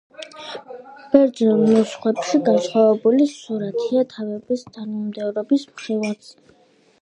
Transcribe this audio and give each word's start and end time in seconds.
ბერძნულ 1.15 1.59
ნუსხებში 1.73 2.39
განსხვავებული 2.47 3.27
სურათია 3.35 4.07
თავების 4.15 4.65
თანმიმდევრობის 4.79 5.69
მხრივაც. 5.77 6.33